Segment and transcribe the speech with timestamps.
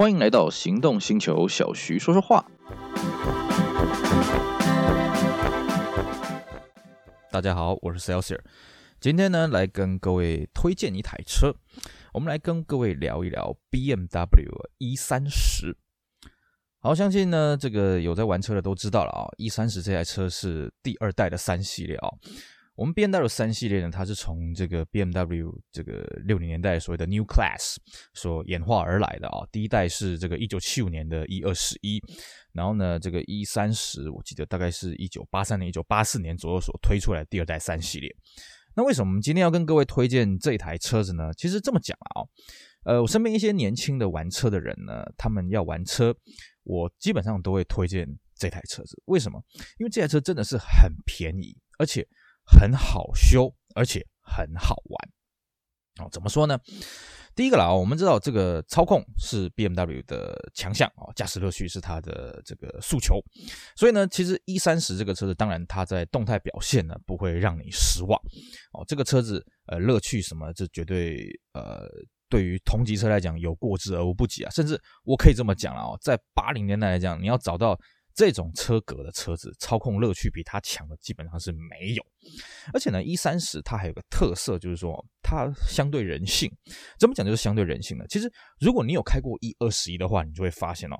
[0.00, 2.42] 欢迎来到行动星球，小徐说说话。
[7.30, 8.40] 大家好，我是 Celsius，
[8.98, 11.54] 今天呢来跟各位推荐一台车，
[12.14, 15.74] 我们来跟各位聊一聊 BMW E30。
[16.78, 22.08] 好，相信呢这个有在玩车的都知道了啊，E30 这台车是第二代的三系列啊。
[22.80, 27.76] 我们 BMW 三系列呢，它是从这个 BMW 这个六零年代所谓的 New Class
[28.14, 29.46] 所演化而来的啊。
[29.52, 32.02] 第一代是这个一九七五年的 E 二十一，
[32.54, 38.10] 然后呢，这个 E 三十，我记得大概是一九八三年、一九八四年左右所推出来第二代三系列。
[38.74, 41.30] 那为什么我们今天要跟各位推荐这台车子呢？
[41.36, 42.24] 其实这么讲啊，
[42.84, 46.16] 呃，我身边一些年轻的玩车的人呢，他们要玩车，
[46.62, 48.98] 我基本上都会推荐这台车子。
[49.04, 49.38] 为什么？
[49.76, 52.08] 因为这台车真的是很便宜，而且。
[52.50, 55.10] 很好修，而且很好玩。
[56.04, 56.58] 哦，怎么说呢？
[57.34, 63.20] 第一个啦，我们知道这个操控是 BMW 的强项哦，驾驶乐趣是它的这个诉求。
[63.76, 68.18] 所以呢，其实 E30 这个车子，当然它在动态表现呢不会让你失望
[68.72, 68.84] 哦。
[68.86, 71.86] 这个车子呃乐趣什么，这绝对呃
[72.28, 74.50] 对于同级车来讲有过之而无不及啊。
[74.50, 77.78] 甚至我可以这么讲了哦，在八零年代来讲，你要找到。
[78.20, 82.04] 这种车格的车子，操控乐趣比它强的基本上是没有。
[82.70, 86.54] 而且呢一三十它还有个特色，就是说它相对人性。
[86.98, 88.04] 怎么讲就是相对人性呢？
[88.10, 90.96] 其实如果你有开过一二十一的话，你就会发现哦，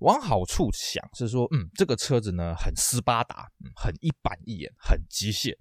[0.00, 5.52] 往好处想是说，嗯，这个车子呢很斯巴达，嗯，很一板一眼，很机械。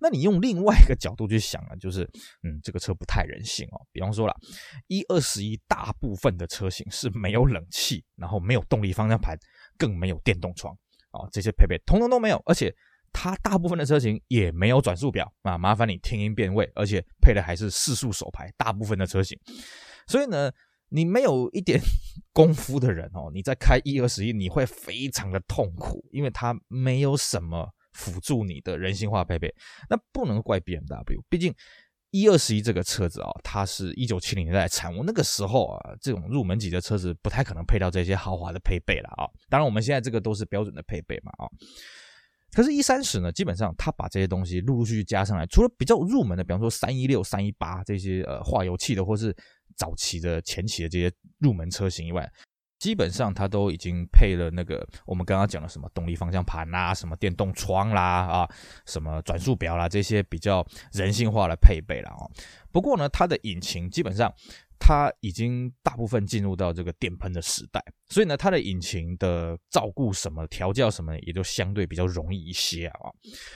[0.00, 2.02] 那你用另外一个角度去想啊，就是
[2.42, 3.80] 嗯，这个车不太人性哦。
[3.92, 4.34] 比方说了
[4.86, 9.36] 一二十一大部分的车型是没有冷气，然后没有动力方向盘。
[9.78, 10.74] 更没有电动窗
[11.10, 12.74] 啊，这些配备通通都没有，而且
[13.12, 19.38] 它大部分的车型也没有转速表啊，麻烦你听音辨位，而且配的还是四速手排，大部分的车型，
[20.06, 20.50] 所以呢，
[20.88, 21.80] 你没有一点
[22.32, 29.54] 功夫的人哦，你在开 E21 你会非常的痛苦，因为它没有什么辅助你的人性化配备，
[29.88, 31.54] 那不能怪 BMW，毕竟。
[32.12, 41.44] E 二十一这个车子啊、哦，它是一九七零年代产物，那个时候啊，这种入门级的车子不太可能配到这些豪华的配备了啊、当然，我们现在这个都是标准的配备嘛啊、
[42.52, 49.36] 可是 E 三十呢，基本上它把这些东西陆陆续续加上来，除了比较入门的，比方说三一六、三一八这些呃化油器的，或是
[49.76, 52.30] 早期的前期的这些入门车型以外。
[52.78, 58.48] 基本上它都已经配了那个我们刚刚讲的什么动力方向盘啦、什么电动窗啦啊、
[58.84, 62.30] 什么转速表啦这些比较人性化的配备了哦。
[62.70, 64.30] 不过呢，它的引擎基本上
[64.78, 73.10] 它已经大部分进入到这个电喷的时代，所以呢，它的引擎的照顾什么、调教什么也就相对比较容易一些啊。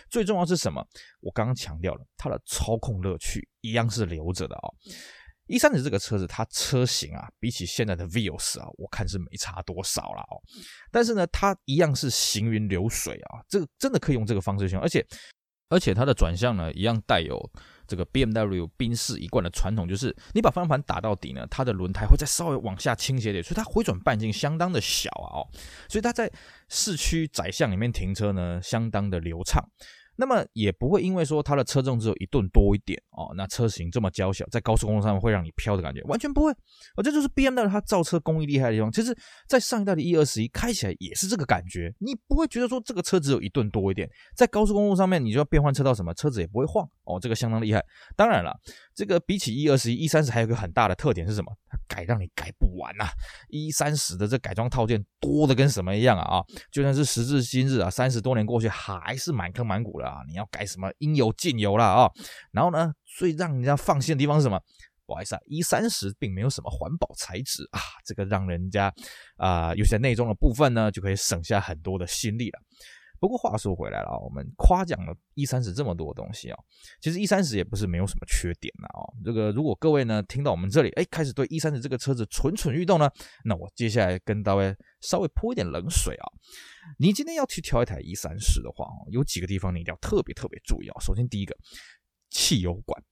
[0.09, 0.85] 最重要是什么？
[1.21, 4.69] 我刚刚强调了，它的操控乐趣一样是留着的啊。
[5.47, 10.39] 一三十这个车子，它车型啊，比起现在的 Vios 啊，我看是没差多少了哦。
[10.93, 15.05] 但是呢，它一样是行云流水啊，这个真的可以用这个方式去用，而且
[15.69, 17.37] 而且它的转向呢，一样带有
[17.91, 25.49] 这个 BMW 宾士一贯的传统，就是你把方向盘打到底呢，它的轮胎会再稍微往下倾斜点，所以它回转半径相当的小啊，哦，
[25.89, 26.31] 所以它在
[26.69, 29.69] 市区窄巷里面停车呢，相当的流畅。
[30.21, 36.53] 那么也不会因为说它的车重只有一吨多一点哦，那车型这么娇小，在高速公路上会让你飘的感觉，完全不会。
[36.53, 38.93] 哦，这就是 BMW 它造车工艺厉害的地方。
[38.93, 39.17] 其实，
[39.49, 47.83] 在上一代的 E 二十一开起来也是这个感觉，你不会觉得说这个车只有一吨多一点，在高速公路上面你就要变换车道什么，车子也不会晃哦，这个相当厉害。
[48.15, 48.55] 当然了，
[48.95, 51.51] 这个比起 E 二十一、E 三十还有一个很大的特点是什么？
[51.67, 53.07] 它改让你改不完呐
[53.49, 56.45] ！E 三十的这改装套件多的跟什么一样啊啊！
[56.71, 60.10] 就算是时至今日啊，三十多年过去还是满坑满谷的。
[60.11, 62.11] 啊你要改什么应有尽有啦啊！
[62.53, 64.61] 然后呢，最让人家放心的地方是什么？
[65.07, 68.93] 不好意思啊一三十并没有什么环保材质啊，这个让人家
[69.37, 72.61] 啊，有些内装的部分呢，就可以省下很多的心力了。
[73.21, 76.59] 不过话说回来了啊，我们夸奖了 E 三十这么多东西啊，
[77.01, 79.05] 其实 E 三十也不是没有什么缺点的啊。
[79.23, 83.09] 这个如果各位呢听到我们这里，哎，开始对 E 三十这个车子蠢蠢欲动呢，
[83.45, 86.27] 那我接下来跟大家稍微泼一点冷水啊。
[86.99, 90.99] 你今天要去挑一台 E 三十的话，有几个地方你一定要特别特别注意啊。
[91.01, 91.55] 首先第一个，
[92.31, 93.03] 汽油管，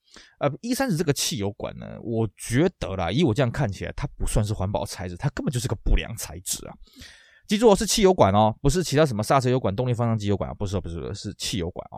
[0.41, 6.75] 呃，E 三十这个汽油管呢，我觉得啦，以我这样看起来，它不算是环保材质，它根本就是个不良材质啊。
[7.49, 11.97] 记住哦，是汽油管哦，不是其他什么刹车油管、动力方向机油管啊，不是，不是，是汽油管哦。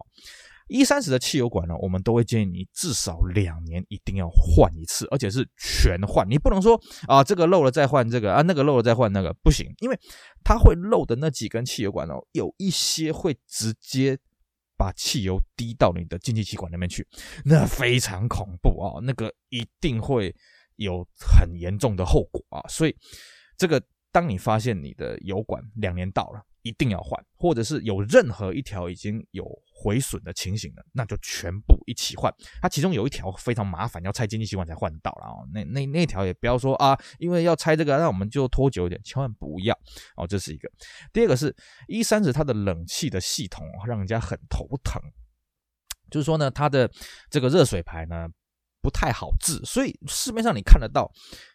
[0.68, 6.24] 一三十的汽油管呢，我们都会建议你至少两年一定要换一次，而且是全换。
[6.30, 9.98] 你不能说啊，这个漏了再换这个啊，那个漏了再换那个，不行，因为
[10.44, 14.16] 它会漏的那几根汽油管哦，有一些会直接
[14.76, 17.04] 把汽油滴到你的进气气管那边去，
[17.44, 20.32] 那非常恐怖啊，那个一定会
[20.76, 22.96] 有很严重的后果啊，所以。
[23.58, 23.78] 这个
[24.12, 32.30] 当你发现你的油管两年到了，一定要换，或者是有任何一条已经有毁损的情形了，那就全部一起换。
[32.60, 35.48] 它其中有一条非常麻烦，要拆进气吸管才换得到了哦。
[35.54, 39.74] 那那那条也不要说啊，因为要拆这个，那我们就拖久一点，千万不要
[40.16, 40.26] 哦。
[40.26, 40.70] 这是一个。
[41.12, 41.54] 第二个是
[41.88, 45.00] E 三十它的冷气的系统让人家很头疼，
[46.10, 46.90] 就是说呢，它的
[47.30, 48.28] 这个热水排呢
[48.80, 51.10] 不太好治，所以市面上你看得到。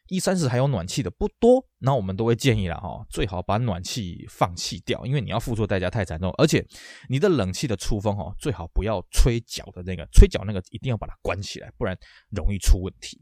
[0.07, 6.63] 一三四还有暖气的不多，那我们都会建议了哈，最好把暖气放弃掉，因为你要付出代价太惨重，而且
[7.09, 11.97] 你的冷气的出风哈，最好不要吹脚的那个，吹脚那个一定要把它关起来，不然
[12.29, 13.19] 容易出问题。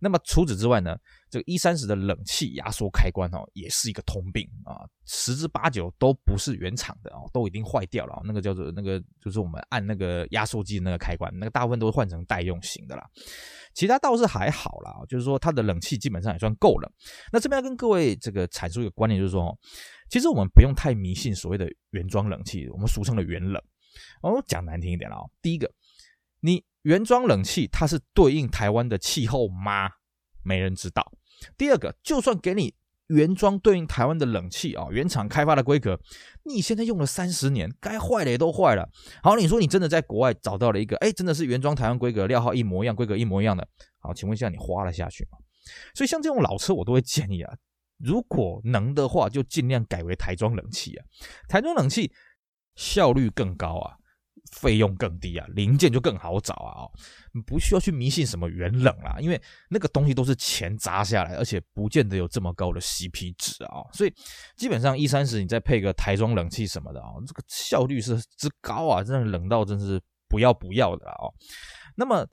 [0.00, 0.96] 那么除此之外呢，
[1.36, 8.22] 这个 E 三十的冷气压缩开关哦，也是一个通病啊，十之八九都不是原厂的哦，都已经坏掉了。
[8.24, 13.06] 那个叫做那个，就是我们按那个压缩机的那个开关，那个大部分都是换成代用型的啦。
[13.74, 16.90] 其他倒是还好啦，就是说它的冷气基本上也算够了。
[17.30, 19.54] 那这边要跟各位这个阐述一个观念，就是说，
[20.08, 23.62] 其实我们不用太迷信所谓的原装冷气，我们俗称的原冷。
[24.22, 25.70] 哦，讲难听一点了哦，第一个，
[26.40, 26.64] 你。
[26.82, 29.90] 原装冷气它是对应台湾的气候吗？
[30.44, 31.02] 没人知道。
[31.56, 32.74] 第二个，就算给你
[33.08, 36.00] 原装对应台湾的冷气啊，原厂开发的规格，
[36.44, 38.88] 你现在用了三十年，该坏的也都坏了。
[39.22, 43.66] 好，你说你真的在国外找到了一个，哎，真的是原装台湾规格，料号一模一样，规格一模一样的。
[43.98, 45.38] 好，请问一下，你花了下去吗？
[45.94, 47.54] 所以像这种老车，我都会建议啊，
[47.98, 51.04] 如果能的话，就尽量改为台装冷气啊，
[51.48, 52.12] 台装冷气
[52.74, 53.96] 效率更高啊。
[54.52, 56.90] 费用更低啊，零件就更好找啊，哦，
[57.46, 64.12] 不需要去迷信什么原冷啦，因为那个东西都是钱砸下来，而且不见得有这么高的 CP 值啊，所以
[64.56, 71.28] 基本上 E 三十你再配个台装冷气什么的啊，这个效率是之高啊，真的冷到真是不要不要的啊，
[71.96, 72.26] 那么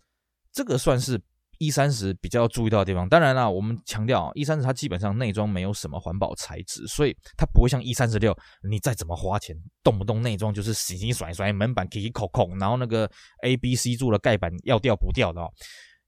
[0.52, 1.22] 这个算是。
[1.64, 8.38] E 三十比较要注意到的地方，当然啦，我们强调 E 三十它基本上内装没有什么环保材质，所以它不会像 E 三十六，
[8.70, 13.10] 你再怎么花钱，动不动内装就是洗洗甩甩，门板 K K 扣扣，然后那个
[13.44, 15.50] A B C 柱的盖板要掉不掉的哦。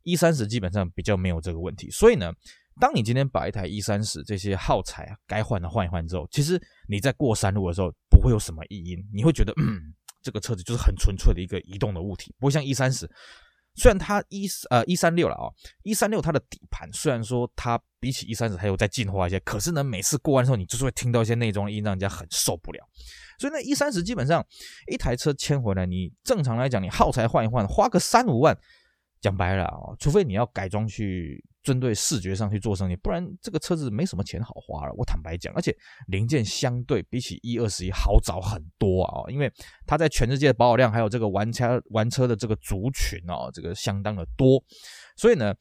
[0.03, 2.29] E 三十基本上比较没有这个问题，所以呢，
[2.81, 13.09] 当你今天把一台 E 三十这些耗材啊该换的换一换之后，其实你在过山路的时候不会有什么异音，你会觉得嗯，这个车子就是很纯粹的一个移动的物体，不会像 E 三十。
[13.75, 15.51] 虽然它一呃一三六了啊，
[15.83, 22.79] 一三六它的底盘虽然说它比起一三十还有再进化一些，可是呢，每次过弯的时候，你就是会听到一些内装音，让人家很受不了。
[23.37, 24.45] 所以呢，一三十基本上
[24.91, 28.57] 一台车迁回来，你正常来讲，你耗材换一换，花个三五万。
[29.25, 34.93] 讲白了啊，除非你要改装去针对视觉上去做生意，不然这个车子没什么钱好花了。
[34.95, 35.75] 我坦白讲，而且
[36.07, 39.51] 零件相对比起一二十一好找很多啊，因为
[39.87, 44.63] 它在全世界的保有量还有这个玩车玩车的这个族群哦，这个相当的多，
[45.17, 45.51] 所以呢。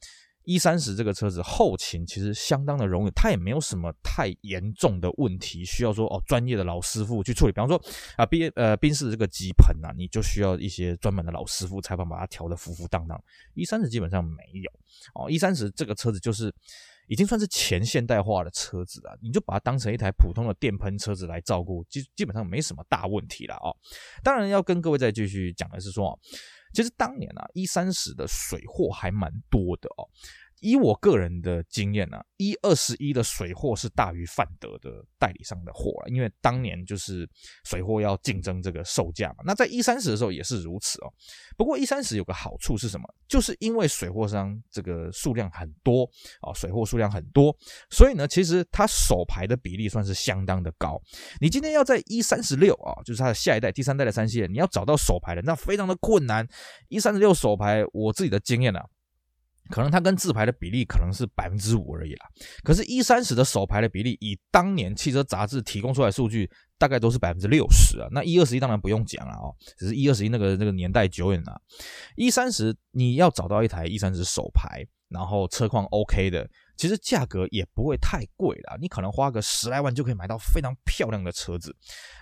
[0.45, 7.51] E 三十这个车子后勤其实相当的容易，它也没有什么太严重的问题需要说哦专业的老师傅去处理。
[7.51, 7.81] 比方说
[8.15, 13.19] 啊，宾呃宾士这个机盆啊，你就需要一些专门的老师傅才能把它调得服服当当。
[13.55, 14.71] E 三十基本上没有
[15.15, 16.53] 哦，E 三十这个车子就是
[17.07, 23.75] 已经算是前现代化的车子啊，你就把它当成一台普通的电喷车子来照顾，基基本上没什么大问题了哦。
[24.23, 26.19] 当然要跟各位再继续讲的是说。
[26.75, 30.03] 其实当年啊一三十的水货还蛮多的哦。
[30.65, 37.29] 以我个人的经验呢一二十一的水货是大于范德的代理商的货了，因为当年就是
[37.65, 39.43] 水货要竞争这个售价嘛。
[39.45, 41.13] 那在一三十的时候也是如此哦。
[41.55, 43.07] 不过一三十有个好处是什么？
[43.27, 46.09] 就是因为水货商这个数量很多
[46.41, 47.55] 啊，水货数量很多，
[47.91, 50.99] 所以呢，其实它手排的比例算是相当的高。
[51.39, 56.47] 你今天要在一三十六啊，就是它的下一代、第三代的三系列，你要找到手排的，那非常的困难。
[56.89, 58.83] 一三十六手排，我自己的经验啊。
[59.69, 62.27] 可能它跟自排的比例可能是百分之五而已啦，
[62.63, 68.07] 可是 E 三十的手排的比例，以当年汽车杂志提供出来数据，大概都是百分之六十啊。
[68.11, 71.59] 那 E 二十一当然不用讲了哦，只是 E 二十一那个那个年代久远了。
[72.15, 81.75] E 三十你要找到一台 E 三十手排，然后车况 OK 的，其实价格也不会太贵啦，你可能花个十来万就可以买到非常漂亮的车子，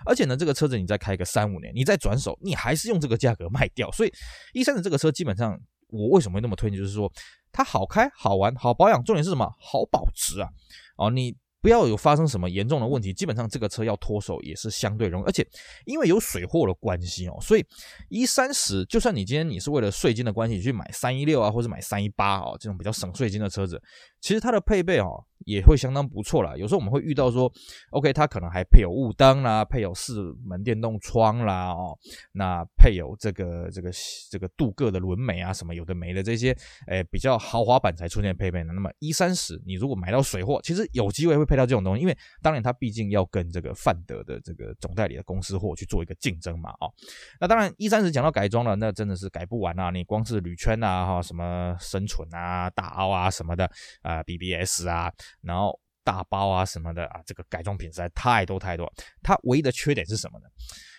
[0.06, 3.90] 而且呢，这个车子你再开个三五年，你再转手，你还是用这个价格卖掉。
[3.92, 4.12] 所以
[4.54, 5.60] E 三十这个车基本上。
[5.94, 6.78] 我为什么会那么推荐？
[6.78, 7.10] 就是说，
[7.52, 9.48] 它好开、好玩、好保养，重点是什么？
[9.58, 10.48] 好保值啊！
[10.96, 11.34] 哦，你。
[11.64, 15.46] 不要有发生什么严重的问题，基本上这个车要脱手也是相对容易，而且
[15.86, 17.64] 因为有水货的关系哦，所以
[18.10, 23.80] E 三十就算你今天你是为了税金的关系去买三一六啊，或者买三一八哦，这种比较省税金的车子，
[24.20, 26.54] 其实它的配备哦也会相当不错啦。
[26.54, 27.50] 有时候我们会遇到说
[27.92, 31.98] ，OK，它可能还配有雾灯啦，配有四门电动窗啦，哦，
[32.32, 33.90] 那配有这个这个
[34.30, 36.54] 这个镀铬的轮眉啊，什么有的没的这些，
[36.88, 38.72] 诶比较豪华版才出现配备呢。
[38.74, 41.53] 那么 E 三十你如果买到水货，其实有机会会配。
[41.54, 46.92] 配套这种东西，因为当然它毕竟要跟这个范德的这个总代理的公司货去做一个竞争嘛，哦，
[47.40, 49.90] 那当然一三十讲到改装了，那真的是改不完啊！
[49.90, 53.70] 你光是铝圈啊，哈，什么生存啊、大凹啊什么的
[54.02, 58.92] 啊、BBS 啊，然后大包啊什么的啊，这个改装品实在太多太多。
[59.22, 60.46] 它唯一的缺点是什么呢？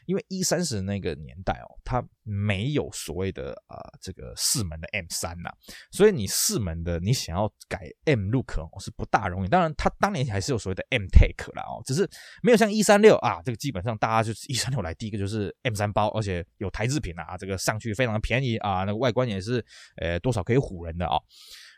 [0.06, 5.50] 因为一三十那个年代哦，它没有所谓的呃这个四门的 M 三呐，
[5.92, 9.50] 所以你四门的你想要改 M Look 是不大容易。
[9.50, 12.08] 当然，它当年还是有所谓的 M Take 啦哦，只是
[12.44, 19.66] 没有像一三六啊，这个基本上大家就是一三六来第一个就是 M 三包，而且有台制品啊，这个上去非常便宜啊，那个外观也是
[19.98, 21.18] 呃多少可以唬人的啊。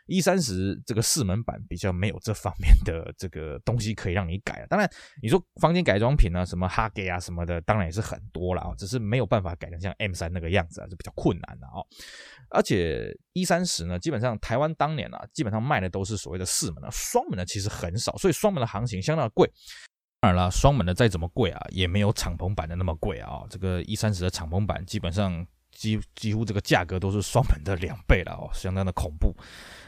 [0.08, 4.66] 一三十这个四门版比较没有这方面的这个东西可以让你改了。
[4.66, 4.90] 当然，
[5.22, 11.84] 你说房间改装品啊，什么哈给啊什么的，当然也是很多了啊，只是没有办法改成像 M 三那个样子啊，就比较困难的啊。
[12.50, 19.48] 而且一三十呢，基本上台湾当年啊，基本上卖的都是所谓的四门的，双门的其实很少，所以双门的行情相当的贵。
[20.20, 23.42] 当然了，双门的再怎么贵啊，也没有敞篷版的那么贵啊。
[23.50, 25.46] 这个一三十的敞篷版基本上。
[25.78, 29.32] 几几乎这个价格都是双门的两倍了哦， 相当的恐怖。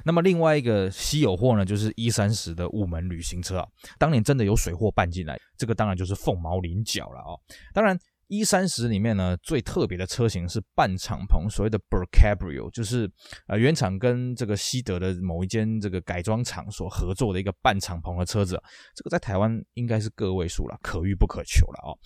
[0.04, 3.66] 那么另外一个稀有货呢，就是一三十的五门旅行车啊，
[3.98, 7.34] 当年真的有水货办进来，这个当然就是凤毛麟角了哦。
[7.74, 13.10] 当然一三十里面呢，最特别的车型是半敞篷，所谓的 Bur Cabrio，就是
[13.48, 18.62] 呃原厂跟这个西德的某一间这个改装厂所合作的一个半敞篷的车子，
[18.94, 21.98] 这个在台湾应该是个位数了，可遇不可求了哦。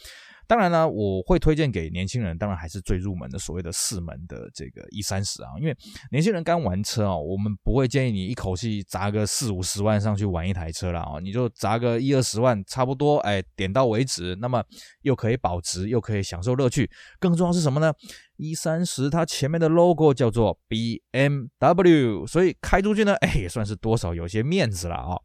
[0.47, 5.77] 当然呢，我会推荐给年轻人，当然还是最入门的所谓的四门的这个 E 三十啊，因为
[6.11, 14.63] 年轻人刚玩车啊，我们不会建议你一口气砸个四五十万上去玩一台车了啊，你就砸个一二十万，差不多，哎，点到为止，那么
[15.03, 17.93] 又可以保值，又可以享受乐趣，更重要是什么呢？
[18.37, 25.17] 一三十，它前面的 logo 叫做 BMW，所以开出去呢， 哎，也算是多少有些面子了啊。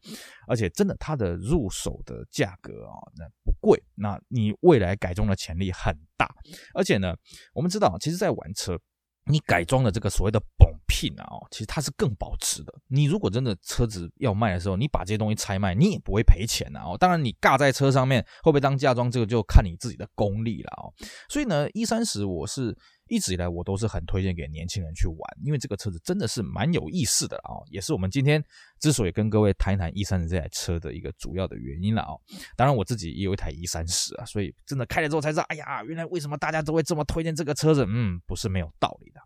[0.47, 6.29] 而且真的，它的入手的价格啊，那不贵，那你未来改装的潜力很大。
[6.73, 7.15] 而且呢，
[7.53, 8.77] 我们知道，其实，在玩车，
[9.25, 12.73] 你改装的这个所谓的本品啊，其实它是更保值的。
[12.87, 16.83] 你如果真的车子要卖的时候，你把这些东西拆卖，你也不会赔钱啊。
[16.83, 20.93] 哦当然，你尬在车上面会不会当嫁妆，这个就看你自己的功力了哦。
[21.29, 22.77] 所以呢，一三十我是。
[23.09, 28.43] 一直以来，我都是很推荐给年轻人去玩，因为这个车子真的是蛮有意思的啊，也是我们今天
[28.79, 32.13] 之所以跟各位谈一谈 E 三十这台车的一个主要的原因了啊。
[32.55, 39.19] 当然，我自己也有一台 E 三十啊，所以真的开了之后才知道，哎呀，原来为什么大家都会这么推荐这个车子，嗯，不是没有道理的。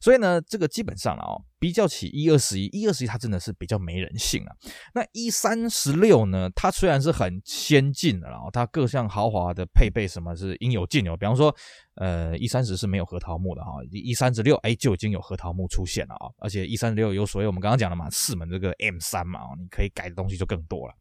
[0.00, 4.54] 所以呢，这个基本上啊，比较起一二十一，一二十一它真的是比较没人性啊。
[4.94, 11.16] 那一三十六呢，它虽然是很先进的，然后它各项豪华的配备什么是应有尽有。
[11.16, 11.54] 比方说，
[11.94, 16.30] 呃，一三十是没有核桃木的哈，一三十六哎就已经有核桃木出现了啊。
[16.38, 20.94] 而且一三十六有所谓我们刚刚讲的嘛，四门这个 M 三嘛，你可以改的东西就更多了。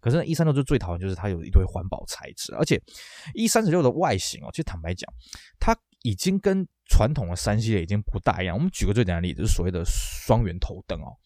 [0.00, 2.80] 可是呢，一三六就最讨厌就是它有一堆环保材质，而且
[3.34, 5.12] 一三十六的外形哦，其实坦白讲，
[5.58, 8.54] 它已经跟传统的三系列已经不大一样。
[8.54, 11.16] 我们举个最简单的例子，就是所谓的双圆头灯哦。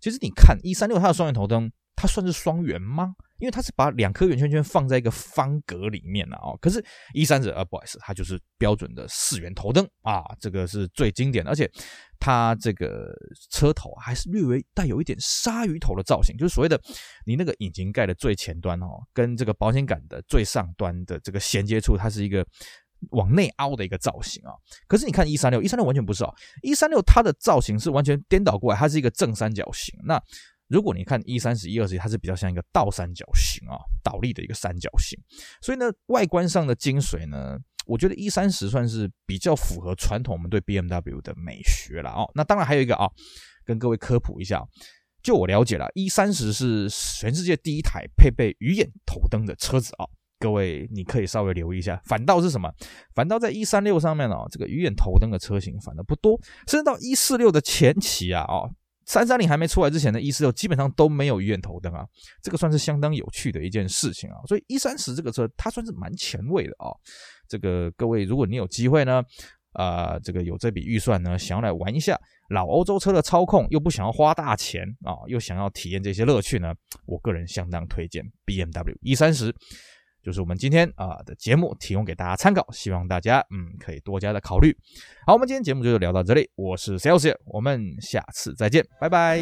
[0.00, 3.16] 其实你看一三六它的双圆头灯，它算是双圆吗？
[3.40, 6.56] 因为它是把两颗圆圈圈放在一个方格里面了哦。
[6.60, 11.50] 可是，一三十呃，不好意思，它就是标准的四圆头灯啊，这个是最经典的。
[11.50, 11.68] 而且
[12.20, 13.12] 它这个
[13.50, 16.80] 车头还是略微带有一点鲨鱼头的造型，就是所谓的
[17.26, 22.46] 你那个引擎盖的最前端哦，跟这个保险杆的最上端的这个衔接处，它是一个。
[23.10, 24.52] 往内凹的一个造型啊，
[24.86, 29.98] 可是你看一三六，一三六完全不是哦，一三六它的造型是完全颠倒过来，它是一个正三角形。
[30.04, 30.20] 那
[30.66, 35.18] 如果你看一三十一二十，它是比较像一个倒三角形啊，倒立的一个三角形。
[35.62, 42.30] 所以呢，外观上的精髓呢，我觉得一三十算是比较符合传统我们对 BMW 的美学了哦。
[42.34, 43.08] 那当然还有一个啊，
[43.64, 44.62] 跟各位科普一下，
[45.22, 50.04] 就我了解了，一三十是全世界第一台配备鱼眼头灯的车子啊。
[50.40, 52.72] 各位，你可以稍微留意一下，反倒是什么？
[53.14, 58.70] 反倒在一三六上面哦，这个鱼眼头灯的车型反而不多，甚至到一四六的前期啊，哦，
[59.04, 62.06] 三三零还没出来之前的一四六基本上都没有鱼眼头灯啊，
[62.40, 64.36] 这个算是相当有趣的一件事情啊。
[64.46, 66.94] 所以一三十这个车它算是蛮前卫的啊。
[67.48, 69.20] 这个各位，如果你有机会呢，
[69.72, 72.16] 啊、这个有这笔预算呢，想要来玩一下
[72.50, 76.72] 老欧洲车的操控，又不想要花大钱啊，又想要体验这些乐趣呢，
[77.06, 79.52] 我个人相当推荐 BMW 一三十。
[80.22, 84.76] 就是我们今天啊的节目，提供给大家参考，希望大家嗯可以多加的考虑。
[85.26, 89.38] 好，我们今天节目就聊到这里，我是 Celsius，我们下次再见，拜拜。